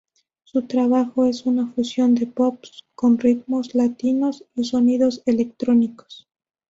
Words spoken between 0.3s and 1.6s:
Su trabajo es